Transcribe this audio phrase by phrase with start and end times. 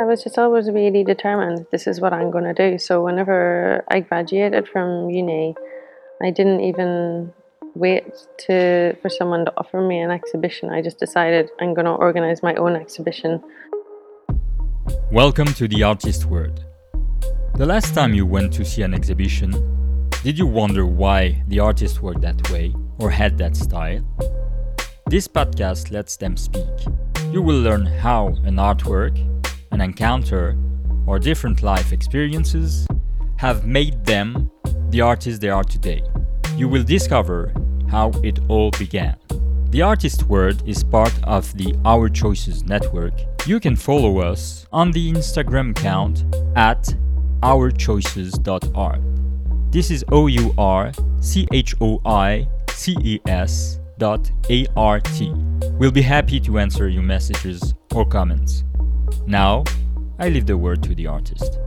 [0.00, 2.78] I was just always really determined this is what I'm going to do.
[2.78, 5.56] So whenever I graduated from uni,
[6.22, 7.32] I didn't even
[7.74, 8.04] wait
[8.46, 10.70] to for someone to offer me an exhibition.
[10.70, 13.42] I just decided I'm going to organize my own exhibition.
[15.10, 16.60] Welcome to the Artist Word.
[17.56, 19.50] The last time you went to see an exhibition,
[20.22, 24.04] did you wonder why the artists worked that way or had that style?
[25.08, 26.86] This podcast lets them speak.
[27.32, 29.16] You will learn how an artwork
[29.70, 30.56] an encounter,
[31.06, 32.86] or different life experiences
[33.36, 34.50] have made them
[34.90, 36.02] the artists they are today.
[36.56, 37.52] You will discover
[37.88, 39.16] how it all began.
[39.70, 43.12] The Artist Word is part of the Our Choices network.
[43.46, 46.24] You can follow us on the Instagram account
[46.56, 46.94] at
[47.42, 49.00] ourchoices.art.
[49.70, 55.00] This is O U R C H O I C E S dot A R
[55.00, 55.32] T.
[55.78, 58.64] We'll be happy to answer your messages or comments.
[59.26, 59.64] Now,
[60.18, 61.58] I leave the word to the artist.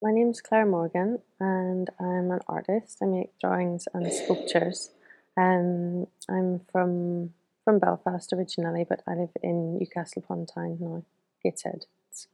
[0.00, 2.98] My name is Claire Morgan and I'm an artist.
[3.02, 4.90] I make drawings and sculptures.
[5.36, 11.02] Um, I'm from from Belfast originally, but I live in Newcastle upon Tyne now,
[11.42, 11.84] Gateshead.
[12.08, 12.28] It's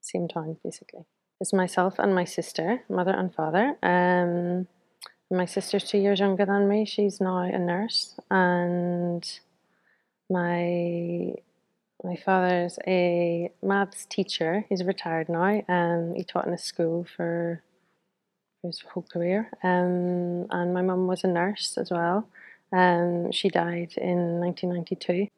[0.00, 1.06] same town basically.
[1.40, 3.76] It's myself and my sister, mother and father.
[3.82, 4.68] Um,
[5.32, 6.84] my sister's two years younger than me.
[6.84, 9.28] She's now a nurse, and
[10.30, 11.34] my
[12.04, 14.64] my father's a maths teacher.
[14.68, 17.62] He's retired now, and he taught in a school for,
[18.62, 19.50] his whole career.
[19.62, 22.28] Um, and my mum was a nurse as well.
[22.72, 25.28] Um, she died in 1992.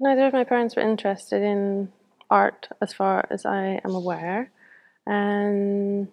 [0.00, 1.92] Neither of my parents were interested in
[2.30, 4.50] art, as far as I am aware.
[5.06, 6.08] And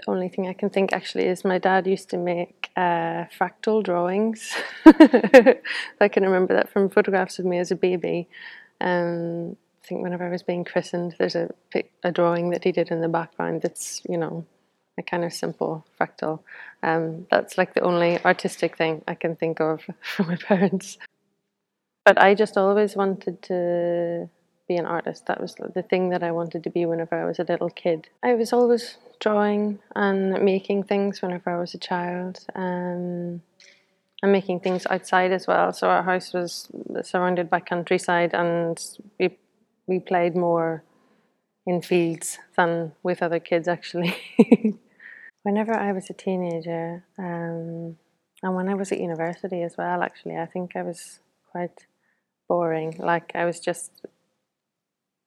[0.00, 3.82] the only thing I can think actually is my dad used to make uh, fractal
[3.82, 4.54] drawings.
[4.86, 8.28] I can remember that from photographs of me as a baby.
[8.80, 11.50] Um, I think whenever I was being christened, there's a
[12.02, 13.62] a drawing that he did in the background.
[13.62, 14.44] That's you know
[14.98, 16.40] a kind of simple fractal.
[16.82, 20.98] Um, that's like the only artistic thing I can think of from my parents.
[22.04, 24.28] But I just always wanted to
[24.70, 25.26] be an artist.
[25.26, 28.08] That was the thing that I wanted to be whenever I was a little kid.
[28.22, 32.38] I was always drawing and making things whenever I was a child.
[32.54, 33.42] Um,
[34.22, 35.72] and making things outside as well.
[35.72, 36.68] So our house was
[37.02, 38.78] surrounded by countryside, and
[39.18, 39.38] we
[39.86, 40.84] we played more
[41.66, 44.14] in fields than with other kids actually.
[45.42, 47.96] Whenever I was a teenager, um,
[48.42, 51.20] and when I was at university as well, actually, I think I was
[51.50, 51.86] quite
[52.46, 52.96] boring.
[52.98, 53.90] Like I was just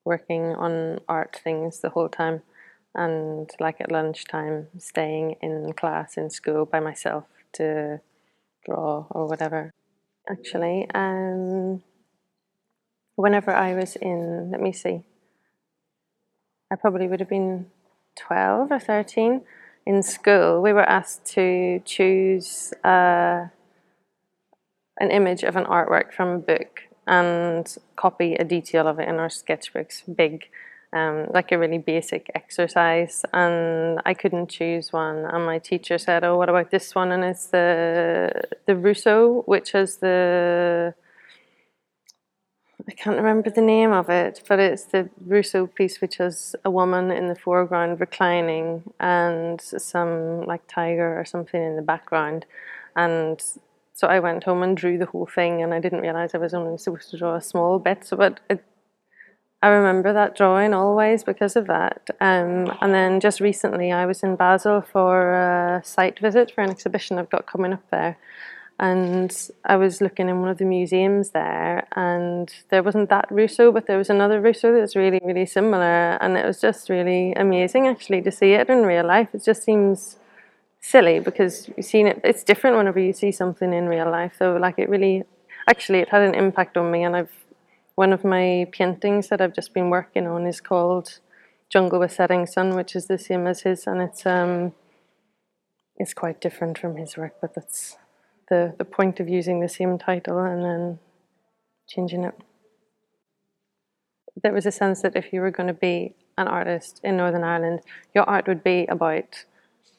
[0.05, 2.41] working on art things the whole time
[2.95, 7.99] and like at lunchtime staying in class in school by myself to
[8.65, 9.71] draw or whatever
[10.29, 10.87] actually.
[10.93, 11.81] Um
[13.15, 15.01] whenever i was in let me see
[16.71, 17.67] i probably would have been
[18.15, 19.41] 12 or 13
[19.85, 23.47] in school we were asked to choose uh,
[24.99, 29.15] an image of an artwork from a book and copy a detail of it in
[29.15, 30.47] our sketchbooks big
[30.93, 35.25] um, like a really basic exercise, and I couldn't choose one.
[35.25, 38.31] And my teacher said, "Oh, what about this one?" And it's the
[38.67, 40.93] the Rousseau, which is the
[42.87, 46.71] I can't remember the name of it, but it's the Rousseau piece, which has a
[46.71, 52.45] woman in the foreground reclining and some like tiger or something in the background.
[52.95, 53.41] And
[53.93, 56.53] so I went home and drew the whole thing, and I didn't realize I was
[56.53, 58.05] only supposed to draw a small bit.
[58.05, 58.63] So, but it
[59.63, 62.09] I remember that drawing always because of that.
[62.19, 66.69] Um, and then just recently, I was in Basel for a site visit for an
[66.69, 68.17] exhibition I've got coming up there.
[68.77, 69.33] And
[69.63, 73.87] I was looking in one of the museums there, and there wasn't that Rousseau, but
[73.87, 76.17] there was another Rousseau that's really, really similar.
[76.19, 79.29] And it was just really amazing actually to see it in real life.
[79.33, 80.17] It just seems
[80.83, 84.33] silly because you've seen it, it's different whenever you see something in real life.
[84.37, 85.23] So, like, it really,
[85.67, 87.31] actually, it had an impact on me, and I've
[87.95, 91.19] one of my paintings that I've just been working on is called
[91.69, 94.73] Jungle with Setting Sun, which is the same as his, and it's um,
[95.95, 97.97] it's quite different from his work, but that's
[98.49, 100.99] the the point of using the same title and then
[101.87, 102.35] changing it.
[104.41, 107.43] There was a sense that if you were going to be an artist in Northern
[107.43, 107.81] Ireland,
[108.15, 109.45] your art would be about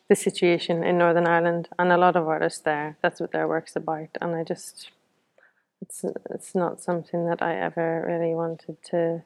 [0.08, 2.98] the situation in Northern Ireland, and a lot of artists there.
[3.02, 4.90] That's what their work's about, and I just
[5.80, 9.22] it's it's not something that I ever really wanted to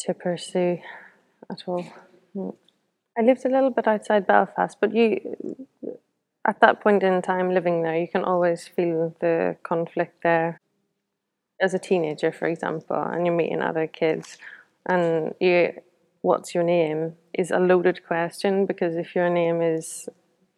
[0.00, 0.78] to pursue
[1.50, 1.84] at all.
[3.16, 5.56] I lived a little bit outside Belfast, but you
[6.46, 10.60] at that point in time living there, you can always feel the conflict there.
[11.60, 14.38] As a teenager, for example, and you're meeting other kids,
[14.86, 15.72] and you,
[16.24, 20.08] what's your name is a loaded question because if your name is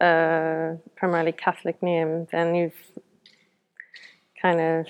[0.01, 2.81] a primarily Catholic name, then you've
[4.41, 4.87] kind of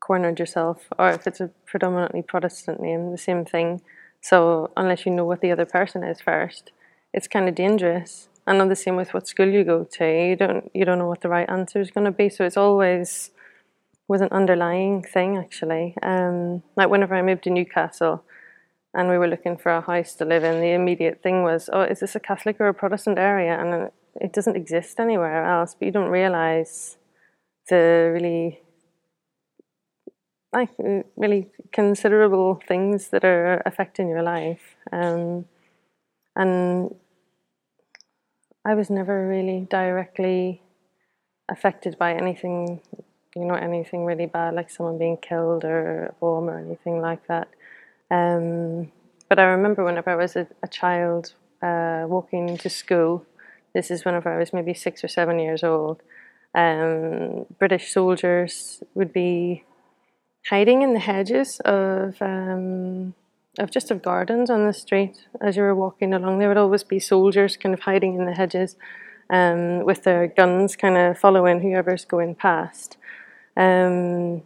[0.00, 3.80] cornered yourself, or if it's a predominantly Protestant name, the same thing.
[4.20, 6.72] So unless you know what the other person is first,
[7.14, 8.28] it's kind of dangerous.
[8.46, 11.08] And on the same with what school you go to, you don't you don't know
[11.08, 12.28] what the right answer is going to be.
[12.28, 13.30] So it's always
[14.08, 15.94] was an underlying thing actually.
[16.02, 18.24] Um, like whenever I moved to Newcastle,
[18.94, 21.82] and we were looking for a house to live in, the immediate thing was, oh,
[21.82, 23.58] is this a Catholic or a Protestant area?
[23.58, 23.90] And
[24.20, 25.74] it doesn't exist anywhere else.
[25.74, 26.96] But you don't realize
[27.68, 28.60] the really
[30.52, 30.70] like
[31.16, 34.76] really considerable things that are affecting your life.
[34.92, 35.46] Um,
[36.36, 36.94] and
[38.64, 40.62] I was never really directly
[41.50, 42.80] affected by anything,
[43.34, 47.26] you know, anything really bad, like someone being killed or a bomb or anything like
[47.28, 47.48] that.
[48.12, 48.92] Um,
[49.28, 51.32] but I remember whenever I was a, a child
[51.62, 53.24] uh, walking to school,
[53.74, 56.02] this is whenever I was maybe six or seven years old,
[56.54, 59.64] um, British soldiers would be
[60.46, 63.14] hiding in the hedges of um,
[63.58, 66.38] of just of gardens on the street as you were walking along.
[66.38, 68.76] There would always be soldiers kind of hiding in the hedges
[69.30, 72.98] um, with their guns, kind of following whoever's going past.
[73.56, 74.42] Um,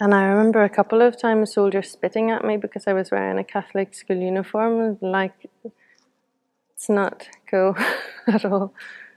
[0.00, 3.38] and I remember a couple of times soldiers spitting at me because I was wearing
[3.38, 4.98] a Catholic school uniform.
[5.00, 5.50] Like,
[6.74, 7.76] it's not cool
[8.26, 8.72] at all.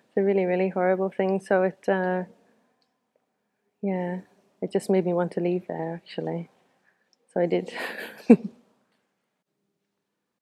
[0.07, 1.39] It's a really, really horrible thing.
[1.39, 2.23] So it, uh,
[3.81, 4.21] yeah,
[4.61, 6.49] it just made me want to leave there actually.
[7.33, 7.71] So I did.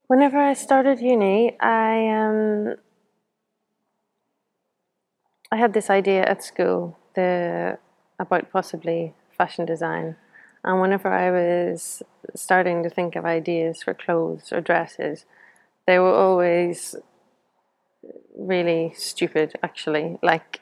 [0.08, 2.76] Whenever I started uni, I um,
[5.52, 7.78] I had this idea at school the
[8.20, 10.16] about possibly fashion design,
[10.64, 12.04] and whenever I was
[12.36, 15.26] starting to think of ideas for clothes or dresses,
[15.88, 16.96] they were always
[18.38, 19.54] really stupid.
[19.64, 20.62] Actually, like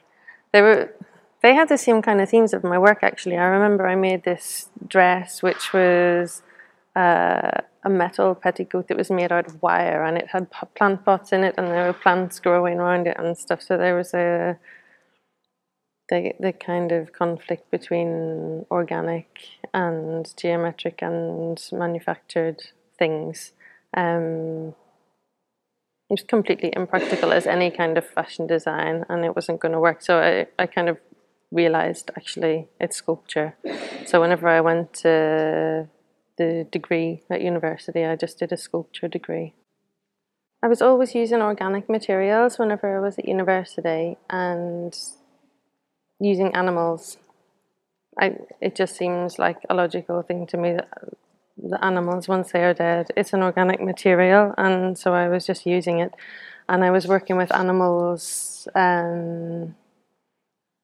[0.52, 0.94] they were
[1.42, 3.36] they had the same kind of themes of my work actually.
[3.36, 6.42] I remember I made this dress which was
[6.96, 11.32] uh, a metal petticoat that was made out of wire and it had plant pots
[11.32, 13.62] in it and there were plants growing around it and stuff.
[13.62, 14.58] So there was a
[16.08, 22.62] the the kind of conflict between organic and geometric and manufactured
[22.98, 23.52] things.
[23.96, 24.74] Um,
[26.10, 29.80] it was completely impractical as any kind of fashion design and it wasn't going to
[29.80, 30.00] work.
[30.00, 30.98] So I, I kind of
[31.52, 33.56] realized actually it's sculpture.
[34.06, 35.88] So whenever I went to
[36.38, 39.54] the degree at university, I just did a sculpture degree.
[40.62, 44.98] I was always using organic materials whenever I was at university and
[46.20, 47.16] using animals.
[48.18, 50.88] I, it just seems like a logical thing to me that
[51.56, 55.66] the animals, once they are dead, it's an organic material, and so I was just
[55.66, 56.12] using it.
[56.68, 59.74] And I was working with animals um,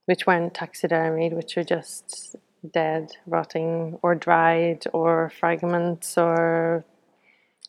[0.07, 2.37] which weren't taxidermied, which were just
[2.73, 6.85] dead, rotting, or dried, or fragments, or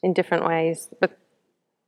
[0.01, 1.17] in different ways, but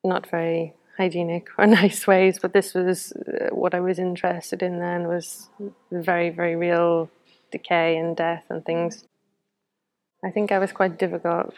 [0.03, 2.39] not very hygienic or nice ways.
[2.39, 5.49] But this was uh, what I was interested in then was
[5.91, 7.09] very, very real
[7.51, 9.05] decay and death and things.
[10.23, 11.53] I think I was quite difficult.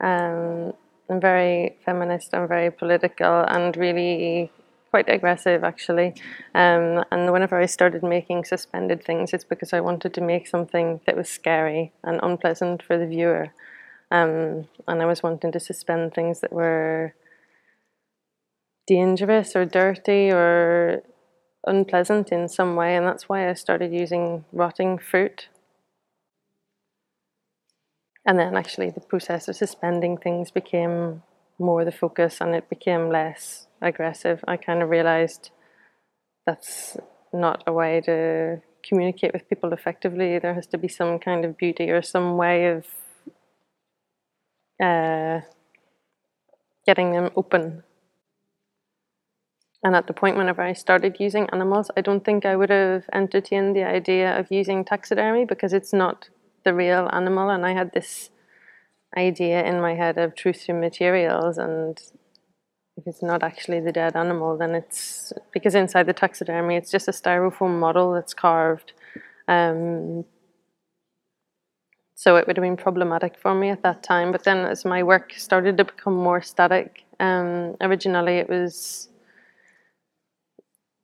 [0.00, 0.72] Um,
[1.10, 4.50] and very feminist and very political and really
[4.90, 6.14] quite aggressive actually.
[6.54, 11.00] Um, and whenever I started making suspended things, it's because I wanted to make something
[11.06, 13.52] that was scary and unpleasant for the viewer.
[14.10, 17.14] Um, and I was wanting to suspend things that were
[18.90, 21.02] dangerous or dirty or
[21.64, 22.96] unpleasant in some way.
[22.96, 25.48] And that's why I started using rotting fruit.
[28.26, 31.22] And then actually, the process of suspending things became
[31.60, 35.50] more the focus and it became less aggressive, I kind of realized
[36.46, 36.96] that's
[37.32, 40.38] not a way to communicate with people effectively.
[40.38, 42.86] There has to be some kind of beauty or some way of
[44.82, 45.40] uh,
[46.86, 47.82] getting them open.
[49.82, 53.04] And at the point whenever I started using animals, I don't think I would have
[53.12, 56.28] entertained the idea of using taxidermy because it's not
[56.64, 57.48] the real animal.
[57.48, 58.30] And I had this
[59.16, 62.00] idea in my head of truth through materials and
[63.00, 67.08] if it's not actually the dead animal, then it's because inside the taxidermy, it's just
[67.08, 68.92] a styrofoam model that's carved.
[69.48, 70.24] Um,
[72.14, 74.32] so it would have been problematic for me at that time.
[74.32, 79.08] But then, as my work started to become more static, um, originally it was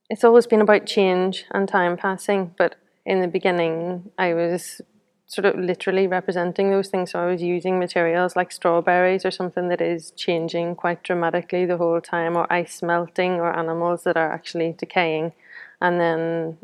[0.09, 4.81] it's always been about change and time passing, but in the beginning, I was
[5.25, 7.11] sort of literally representing those things.
[7.11, 11.77] So I was using materials like strawberries or something that is changing quite dramatically the
[11.77, 15.33] whole time, or ice melting, or animals that are actually decaying.
[15.81, 16.57] And then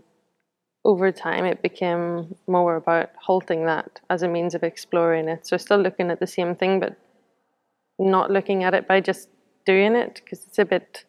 [0.86, 5.46] over time, it became more about halting that as a means of exploring it.
[5.46, 6.98] So still looking at the same thing, but
[8.00, 9.28] not looking at it by just
[9.66, 11.06] doing it because it's a bit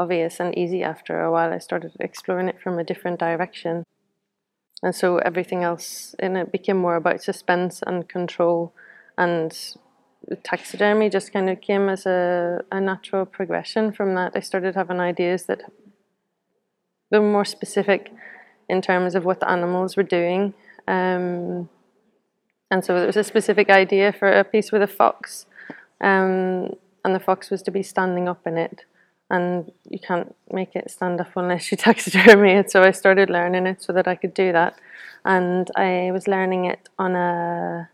[0.00, 1.52] obvious and easy after a while.
[1.52, 3.84] I started exploring it from a different direction.
[4.82, 8.72] And so everything else in it became more about suspense and control.
[9.18, 9.52] And
[10.42, 14.32] taxidermy just kind of came as a, a natural progression from that.
[14.34, 15.62] I started having ideas that
[17.10, 18.10] were more specific
[18.68, 20.54] in terms of what the animals were doing.
[20.88, 21.68] Um,
[22.70, 25.46] and so there was a specific idea for a piece with a fox.
[26.00, 28.84] Um, and the fox was to be standing up in it
[29.30, 32.70] and you can't make it stand up unless you taxidermy it.
[32.70, 34.78] So I started learning it so that I could do that,
[35.24, 37.90] and I was learning it on a.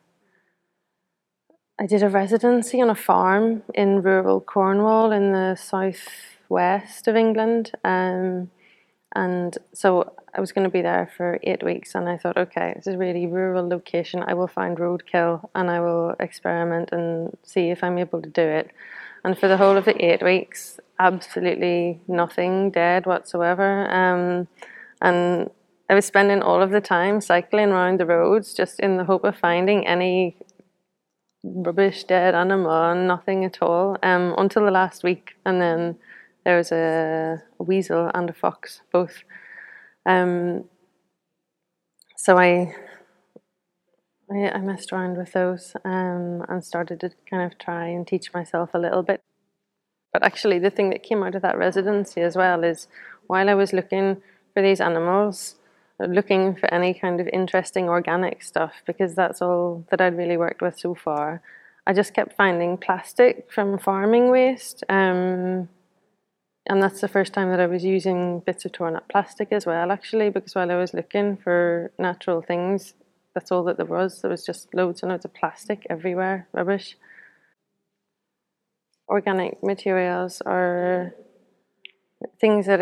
[1.78, 7.72] I did a residency on a farm in rural Cornwall in the southwest of England,
[7.84, 8.50] um,
[9.14, 11.94] and so I was going to be there for eight weeks.
[11.94, 14.22] And I thought, okay, this is a really rural location.
[14.26, 18.42] I will find roadkill and I will experiment and see if I'm able to do
[18.42, 18.70] it.
[19.26, 23.90] And for the whole of the eight weeks, absolutely nothing dead whatsoever.
[23.90, 24.46] Um,
[25.02, 25.50] and
[25.90, 29.24] I was spending all of the time cycling around the roads just in the hope
[29.24, 30.36] of finding any
[31.42, 35.32] rubbish dead animal, nothing at all, um, until the last week.
[35.44, 35.96] And then
[36.44, 39.24] there was a, a weasel and a fox, both.
[40.08, 40.66] Um,
[42.16, 42.76] so I,
[44.30, 48.32] I, I messed around with those um, and started to kind of try and teach
[48.32, 49.20] myself a little bit.
[50.12, 52.88] But actually, the thing that came out of that residency as well is
[53.26, 54.22] while I was looking
[54.54, 55.56] for these animals,
[55.98, 60.62] looking for any kind of interesting organic stuff, because that's all that I'd really worked
[60.62, 61.42] with so far,
[61.86, 64.82] I just kept finding plastic from farming waste.
[64.88, 65.68] Um,
[66.68, 69.66] and that's the first time that I was using bits of torn up plastic as
[69.66, 72.94] well, actually, because while I was looking for natural things,
[73.36, 74.22] that's all that there was.
[74.22, 76.96] There was just loads and loads of plastic everywhere, rubbish.
[79.10, 81.14] Organic materials or
[82.40, 82.80] things that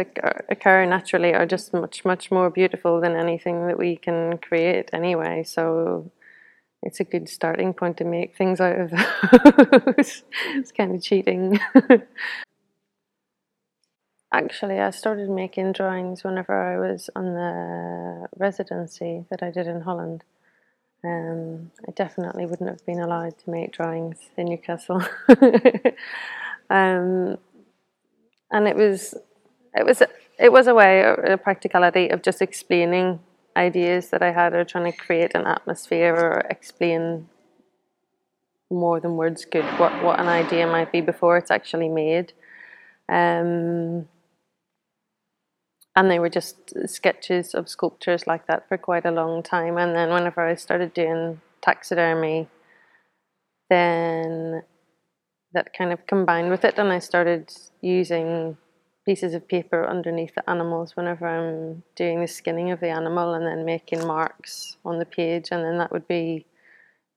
[0.49, 5.43] occur naturally are just much much more beautiful than anything that we can create anyway.
[5.43, 6.13] So
[6.85, 10.23] it's a good starting point to make things out of those.
[10.55, 11.59] It's kind of cheating.
[14.33, 19.83] Actually i started making drawings whenever i was on the residency that i did in
[19.83, 20.25] holland
[21.05, 25.03] um, I definitely wouldn't have been allowed to make drawings in Newcastle.
[26.71, 27.39] um,
[28.51, 29.15] and it was,
[29.75, 30.03] it was,
[30.39, 33.21] it was a way, a practicality of just explaining
[33.57, 37.29] ideas that I had, or trying to create an atmosphere, or explain
[38.71, 42.33] more than words could what what an idea might be before it's actually made.
[43.09, 44.09] Um,
[45.97, 49.79] and they were just sketches of sculptures like that for quite a long time.
[49.79, 52.49] And then whenever I started doing taxidermy,
[53.71, 54.63] then
[55.53, 58.57] that kind of combined with it, and I started using
[59.07, 63.47] pieces of paper underneath the animals whenever I'm doing the skinning of the animal, and
[63.47, 66.47] then making marks on the page, and then that would be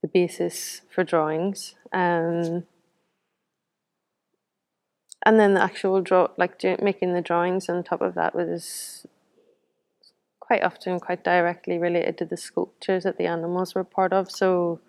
[0.03, 1.73] the basis for drawings.
[1.91, 2.65] Um,
[5.27, 9.05] and then the actual draw, like do, making the drawings on top of that was
[10.39, 14.31] quite often quite directly related to the sculptures that the animals were part of.
[14.31, 14.79] So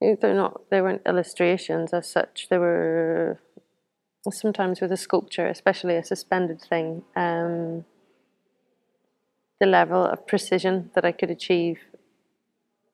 [0.00, 2.46] they're not, they weren't illustrations as such.
[2.50, 3.40] They were
[4.30, 7.02] sometimes with a sculpture, especially a suspended thing.
[7.16, 7.84] Um,
[9.58, 11.80] the level of precision that I could achieve,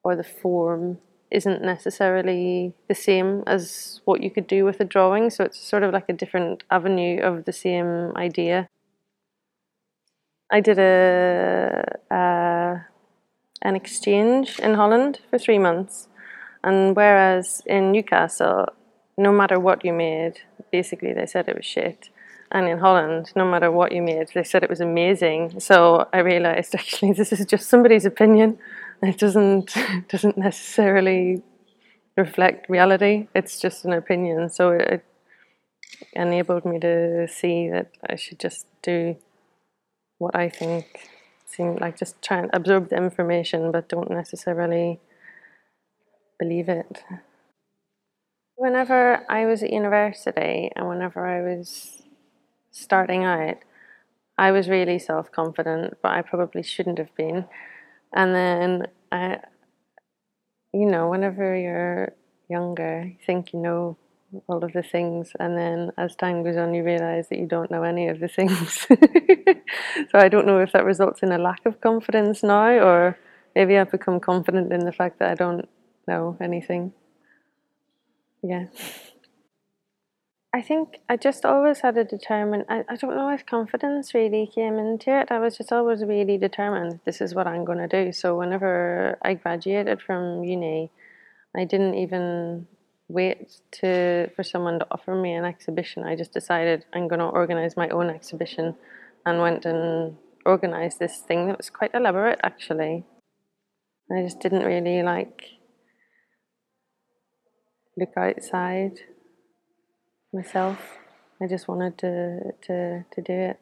[0.02, 0.97] or the form
[1.30, 5.30] isn't necessarily the same as what you could do with a drawing.
[5.30, 8.68] So it's sort of like a different avenue of the same idea.
[10.50, 11.99] I did a,
[13.62, 16.08] an exchange in Holland for three months,
[16.64, 18.66] and whereas in Newcastle,
[19.18, 20.40] no matter what you made,
[20.73, 22.08] basically they said it was shit.
[22.50, 25.61] And in Holland, no matter what you made, they said it was amazing.
[25.61, 28.58] So I realized actually this is just somebody's opinion
[29.02, 29.75] it doesn't
[30.09, 31.43] doesn't necessarily
[32.17, 33.28] reflect reality.
[33.35, 34.49] It's just an opinion.
[34.50, 35.05] So it
[36.12, 39.17] enabled me to see that I should just do
[40.19, 41.09] what I think
[41.47, 45.00] seem like just try and absorb the information but don't necessarily
[46.38, 47.02] believe it.
[48.57, 52.02] Whenever I was at university and whenever I was
[52.71, 53.59] starting out,
[54.37, 57.47] I was really self confident, but I probably shouldn't have been.
[58.12, 59.38] And then I,
[60.73, 62.12] you know, whenever you're
[62.49, 63.97] younger, you think you know
[64.47, 67.71] all of the things, and then as time goes on, you realize that you don't
[67.71, 68.87] know any of the things.
[70.11, 73.19] so I don't know if that results in a lack of confidence now, or
[73.57, 75.69] maybe I've become confident in the fact that I don't
[76.07, 76.93] know anything.
[78.43, 78.67] Yeah.
[80.55, 82.64] I think I just always had a determined.
[82.71, 85.31] I, I don't know if confidence really came into it.
[85.31, 87.00] I was just always really determined.
[87.05, 88.12] This is what I'm going to do.
[88.12, 90.90] So whenever I graduated from uni,
[91.55, 92.67] I didn't even
[93.09, 96.05] wait to for someone to offer me an exhibition.
[96.05, 98.75] I just decided I'm going to organize my own exhibition,
[99.26, 103.05] and went and organized this thing that was quite elaborate actually.
[104.11, 105.43] I just didn't really like
[107.99, 108.99] look outside
[110.32, 110.99] myself.
[111.40, 113.58] I just wanted to to to do it.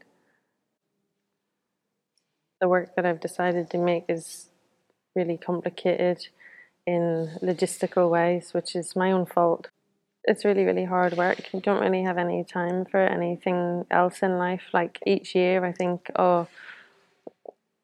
[2.61, 4.49] The work that I've decided to make is
[5.15, 6.29] really complicated
[6.87, 9.69] in logistical ways, which is my own fault.
[10.25, 11.53] It's really, really hard work.
[11.53, 14.63] You don't really have any time for anything else in life.
[14.73, 16.49] Like each year, I think, oh,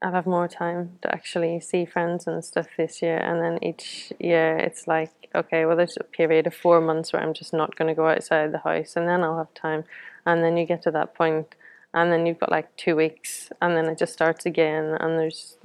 [0.02, 3.18] I'll have more time to actually see friends and stuff this year.
[3.18, 7.22] And then each year it's like, okay, well, there's a period of four months where
[7.22, 9.84] I'm just not going to go outside the house and then I'll have time.
[10.26, 11.54] And then you get to that point
[11.94, 15.56] and then you've got like two weeks and then it just starts again and there's,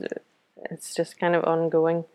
[0.69, 2.05] it's just kind of ongoing.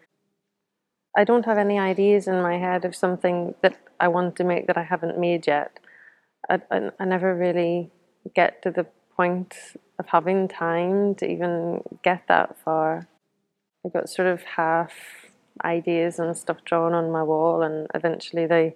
[1.17, 4.69] I don't have any ideas in my head of something that I want to make
[4.69, 5.79] that I haven't made yet.
[6.49, 7.91] I, I, I never really
[8.35, 8.87] get to the
[9.23, 9.55] point
[10.01, 13.07] of having time to even get that far.
[13.85, 14.93] I got sort of half
[15.65, 18.75] ideas and stuff drawn on my wall, and eventually they.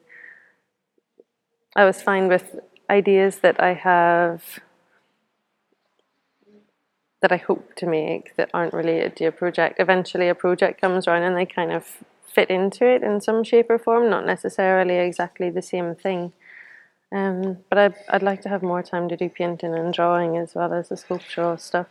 [1.75, 2.47] I was fine with
[2.89, 4.61] ideas that I have
[7.23, 9.81] that I hope to make that aren't related to a project.
[9.81, 11.85] Eventually, a project comes around and they kind of
[12.35, 16.33] fit into it in some shape or form, not necessarily exactly the same thing.
[17.15, 20.55] Um, but I'd, I'd like to have more time to do painting and drawing as
[20.55, 21.87] well as the sculptural stuff.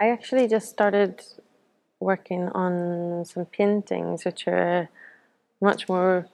[0.00, 1.22] I actually just started
[2.00, 4.88] working on some paintings which are
[5.60, 6.28] much more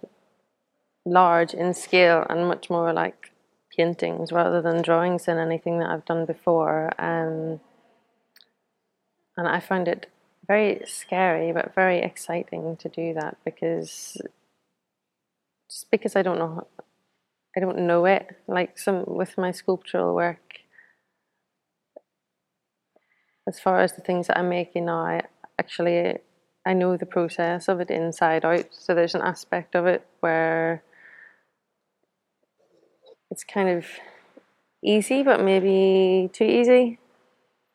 [1.07, 3.31] large in scale and much more like
[3.75, 6.93] paintings rather than drawings than anything that I've done before.
[6.99, 7.61] Um,
[9.37, 10.11] and I find it
[10.47, 14.21] very scary but very exciting to do that because
[15.71, 16.67] just because I don't know
[17.57, 18.37] I don't know it.
[18.49, 20.61] Like some with my sculptural work,
[23.47, 25.23] as far as the things that I'm making now, I
[25.59, 26.19] actually
[26.67, 28.67] I know the process of it inside out.
[28.71, 30.83] So there's an aspect of it where
[33.31, 33.87] it's kind of
[34.83, 36.99] easy, but maybe too easy.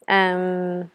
[0.07, 0.91] Um,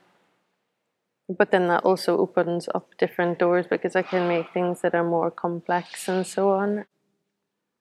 [1.28, 5.04] but then that also opens up different doors because I can make things that are
[5.04, 6.84] more complex and so on.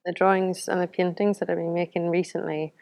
[0.05, 2.73] The drawings and the paintings that I've been making recently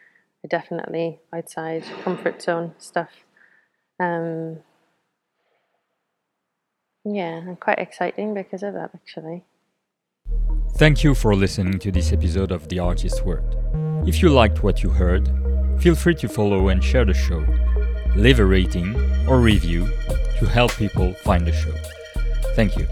[0.44, 3.10] are definitely outside comfort zone stuff.
[4.00, 4.58] Um,
[7.04, 9.44] yeah, and quite exciting because of that actually.
[10.76, 13.44] Thank you for listening to this episode of The Artist's Word.
[14.06, 15.28] If you liked what you heard,
[15.80, 17.44] feel free to follow and share the show,
[18.16, 18.96] leave a rating
[19.28, 19.88] or review
[20.38, 21.74] to help people find the show.
[22.54, 22.88] Thank you.